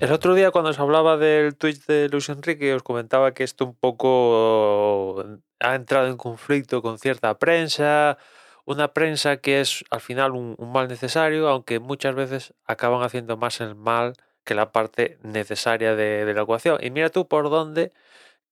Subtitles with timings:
[0.00, 3.66] El otro día cuando os hablaba del Twitch de Luis Enrique os comentaba que esto
[3.66, 5.22] un poco
[5.58, 8.16] ha entrado en conflicto con cierta prensa,
[8.64, 13.60] una prensa que es al final un, mal necesario, aunque muchas veces acaban haciendo más
[13.60, 16.78] el mal que la parte necesaria de, de la ecuación.
[16.82, 17.92] Y mira tú por dónde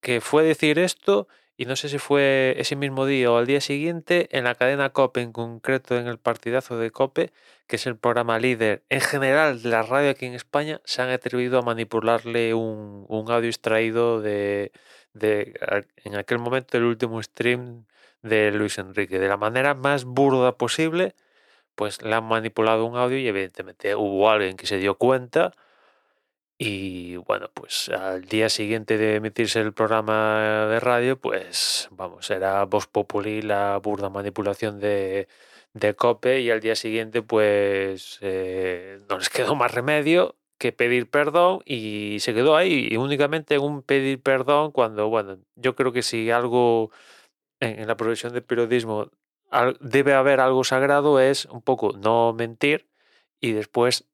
[0.03, 3.61] que fue decir esto y no sé si fue ese mismo día o al día
[3.61, 7.33] siguiente en la cadena COPE, en concreto en el partidazo de COPE,
[7.67, 11.11] que es el programa líder en general de la radio aquí en España, se han
[11.11, 14.71] atrevido a manipularle un, audio extraído de,
[16.05, 17.87] en aquel momento el último stream
[18.23, 19.19] de Luis Enrique.
[19.19, 21.17] De la manera más burda posible,
[21.75, 25.53] pues le han manipulado un audio y evidentemente hubo alguien que se dio cuenta
[26.59, 32.64] y bueno, pues al día siguiente de emitirse el programa de radio, pues vamos, era
[32.64, 35.29] Voz Populi la burda manipulación de,
[35.75, 41.09] de COPE y al día siguiente pues eh, no les quedó más remedio que pedir
[41.09, 46.03] perdón y se quedó ahí y únicamente un pedir perdón cuando, bueno, yo creo que
[46.03, 46.91] si algo
[47.61, 49.11] en, en la profesión del periodismo
[49.81, 52.89] debe haber algo sagrado es un poco no mentir
[53.41, 54.08] y después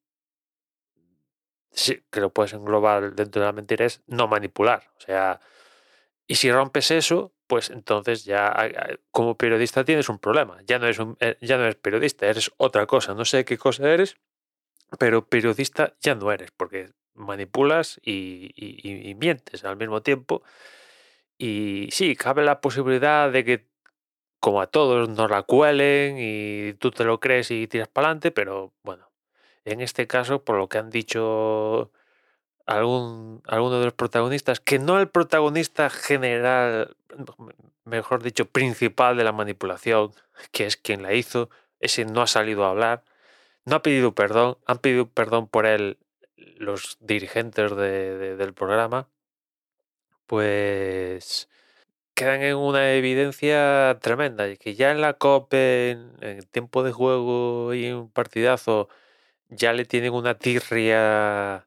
[1.75, 4.85] sí, que lo puedes englobar dentro de la mentira, es no manipular.
[4.97, 5.41] O sea,
[6.27, 8.71] y si rompes eso, pues entonces ya
[9.11, 10.59] como periodista tienes un problema.
[10.67, 13.15] Ya no eres, eh, ya no eres periodista, eres otra cosa.
[13.15, 14.17] No sé qué cosa eres,
[14.99, 20.43] pero periodista ya no eres, porque manipulas y, y mientes al mismo tiempo.
[21.39, 23.69] Y sí, cabe la posibilidad de que,
[24.41, 28.31] como a todos, nos la cuelen y tú te lo crees y tiras para adelante,
[28.31, 29.11] pero bueno,
[29.65, 31.91] en este caso, por lo que han dicho
[32.67, 36.97] algún, alguno de los protagonistas, que no el protagonista general,
[37.85, 40.13] mejor dicho, principal de la manipulación,
[40.53, 41.51] que es quien la hizo,
[41.81, 43.05] ese no ha salido a hablar,
[43.65, 45.99] no ha pedido perdón, han pedido perdón por él
[46.37, 49.09] los dirigentes del programa,
[50.27, 51.49] pues
[52.15, 57.75] quedan en una evidencia tremenda, que ya en la COP, en, en tiempo de juego
[57.75, 58.89] y un partidazo,
[59.49, 61.67] ya le tienen una tirria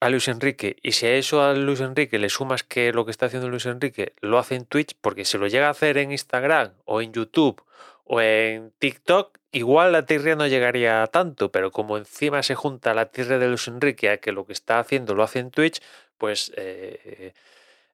[0.00, 0.76] a Luis Enrique.
[0.82, 3.66] Y si a eso a Luis Enrique le sumas que lo que está haciendo Luis
[3.66, 7.12] Enrique lo hace en Twitch, porque si lo llega a hacer en Instagram o en
[7.12, 7.62] YouTube
[8.04, 12.92] o en TikTok, igual la tirria no llegaría a tanto, pero como encima se junta
[12.94, 15.80] la tirria de Luis Enrique a que lo que está haciendo lo hace en Twitch,
[16.18, 17.32] pues eh,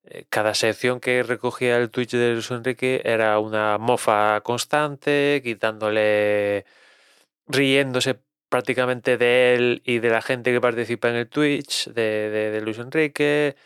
[0.05, 6.65] eh, cada sección que recogía el Twitch de Luis Enrique era una mofa constante, quitándole,
[7.47, 8.19] riéndose
[8.51, 13.57] prácticamente de él y de la gente que participa en el Twitch, de, Luis Enrique,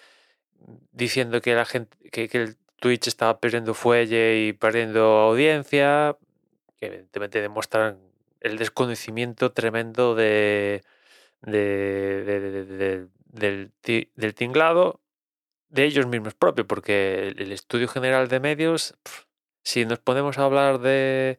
[0.93, 6.17] diciendo que la gente, que, el Twitch estaba perdiendo fuelle y perdiendo audiencia,
[6.78, 7.99] que evidentemente demuestran
[8.41, 10.83] el desconocimiento tremendo de,
[11.41, 13.09] del,
[14.15, 15.01] del, tinglado
[15.71, 18.95] de ellos mismos propios, porque el, estudio general de medios,
[19.62, 21.39] si nos ponemos a hablar de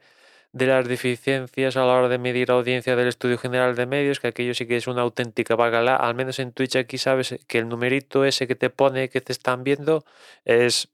[0.56, 4.28] de las deficiencias a la hora de medir audiencia del estudio general de medios, que
[4.28, 5.98] aquello sí que es una auténtica bagala.
[5.98, 9.34] Al menos en Twitch aquí sabes que el numerito ese que te pone que te
[9.34, 10.06] están viendo
[10.46, 10.88] es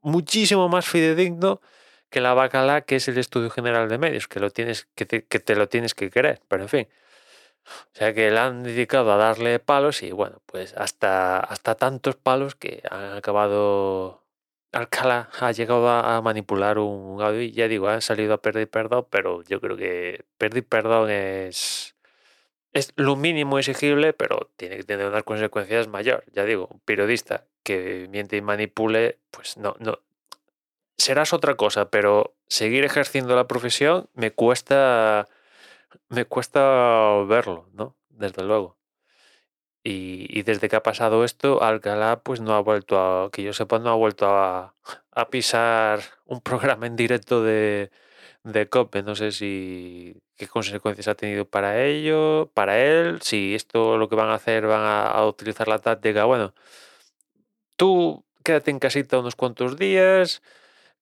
[0.00, 1.60] muchísimo más fidedigno
[2.08, 5.56] que la bacala que es el estudio general de medios, que, lo tienes, que, te,
[5.56, 6.40] lo tienes que creer.
[6.46, 6.88] Pero en fin.
[7.66, 12.14] O sea que le han dedicado a darle palos y bueno, pues hasta, hasta tantos
[12.14, 14.22] palos que han acabado
[14.72, 19.42] Alcalá ha llegado a, manipular un audio ya digo, ha salido a pedir perdón, pero
[19.44, 21.96] yo creo que pedir perdón es,
[22.72, 26.24] es lo mínimo exigible, pero tiene que tener unas consecuencias mayor.
[26.32, 30.00] Ya digo, un periodista que miente y manipule, pues no, no.
[30.98, 35.28] Serás otra cosa, pero seguir ejerciendo la profesión me cuesta,
[36.08, 37.96] me cuesta verlo, ¿no?
[38.10, 38.77] Desde luego.
[39.90, 43.78] Y, desde que ha pasado esto, Alcalá pues no ha vuelto a, que yo sepa,
[43.78, 44.74] no ha vuelto a,
[45.30, 47.90] pisar un programa en directo de,
[48.44, 49.02] de COPE.
[49.02, 54.16] No sé si qué consecuencias ha tenido para ello, para él, si esto lo que
[54.16, 56.54] van a hacer, van a, utilizar la táctica, bueno,
[57.76, 60.42] tú quédate en casita unos cuantos días,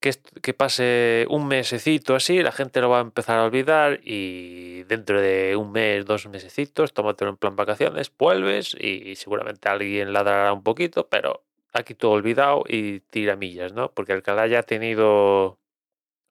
[0.01, 5.21] que, pase un mesecito así, la gente lo va a empezar a olvidar y dentro
[5.21, 10.63] de un mes, dos mesecitos, tómatelo en plan vacaciones, vuelves y seguramente alguien ladrará un
[10.63, 13.91] poquito, pero aquí todo olvidado y tira millas, ¿no?
[13.93, 15.59] Porque Alcalá ya ha tenido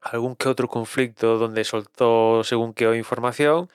[0.01, 3.69] algún que otro conflicto donde soltó según qué información,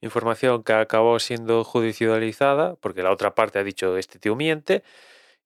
[0.00, 4.82] información que acabó siendo judicializada, porque la otra parte ha dicho este tío miente,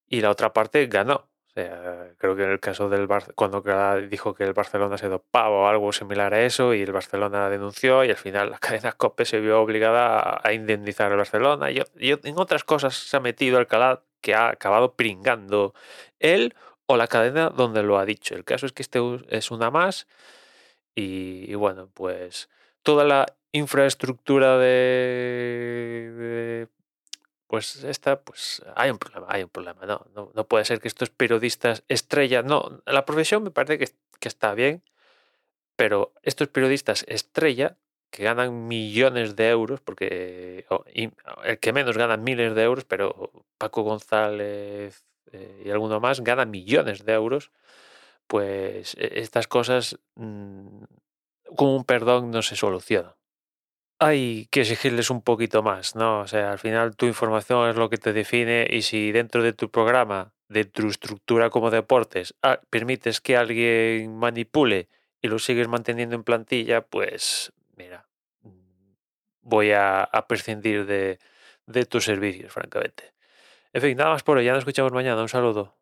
[0.08, 1.27] y la otra parte ganó
[1.58, 3.62] sea, creo que en el caso del Bar cuando
[4.08, 8.04] dijo que el Barcelona se dopaba o algo similar a eso y el Barcelona denunció
[8.04, 12.38] y al final la cadena COPE se vio obligada a indemnizar al Barcelona y, en
[12.38, 15.74] otras cosas se ha metido Alcalá que ha acabado pringando
[16.20, 16.54] él
[16.86, 18.34] o la cadena donde lo ha dicho.
[18.34, 20.06] El caso es que este es una más
[20.94, 22.48] y, bueno, pues
[22.82, 25.08] toda la infraestructura de
[27.48, 29.86] pues esta, pues hay un problema, hay un problema.
[29.86, 34.54] No, no, puede ser que estos periodistas estrellas, no, la profesión me parece que, está
[34.54, 34.82] bien,
[35.76, 37.78] pero estos periodistas estrella
[38.10, 40.66] que ganan millones de euros, porque
[41.44, 46.44] el que menos gana miles de euros, pero Paco González eh, y alguno más gana
[46.44, 47.50] millones de euros,
[48.26, 50.84] pues e, estas cosas mm,
[51.56, 53.17] con un perdón no se solucionan
[53.98, 56.20] hay que exigirles un poquito más, ¿no?
[56.20, 59.52] O sea, al final tu información es lo que te define y si dentro de
[59.52, 64.88] tu programa, de tu estructura como deportes, ah, permites que alguien manipule
[65.20, 68.06] y lo sigues manteniendo en plantilla, pues mira,
[69.42, 71.18] voy a, prescindir de,
[71.66, 73.14] de tus servicios, francamente.
[73.72, 75.78] En fin, nada más por hoy, ya nos escuchamos mañana, un saludo.